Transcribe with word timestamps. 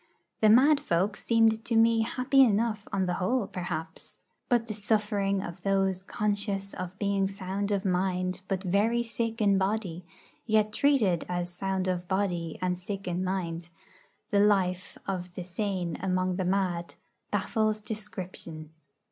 The 0.39 0.49
mad 0.49 0.79
folk 0.79 1.15
seemed 1.15 1.63
to 1.63 1.75
me 1.75 2.01
happy 2.01 2.41
enough 2.41 2.87
on 2.91 3.05
the 3.05 3.13
whole, 3.21 3.45
perhaps. 3.45 4.17
But 4.49 4.65
the 4.65 4.73
suffering 4.73 5.43
of 5.43 5.61
those 5.61 6.01
conscious 6.01 6.73
of 6.73 6.97
being 6.97 7.27
sound 7.27 7.69
of 7.69 7.85
mind, 7.85 8.41
but 8.47 8.63
very 8.63 9.03
sick 9.03 9.39
in 9.39 9.59
body, 9.59 10.03
yet 10.47 10.73
treated 10.73 11.23
as 11.29 11.53
sound 11.53 11.87
of 11.87 12.07
body 12.07 12.57
and 12.63 12.79
sick 12.79 13.07
in 13.07 13.23
mind 13.23 13.69
the 14.31 14.39
life 14.39 14.97
of 15.07 15.31
the 15.35 15.43
same 15.43 15.95
among 15.99 16.37
the 16.37 16.45
mad, 16.45 16.95
baffles 17.29 17.79
description. 17.79 18.71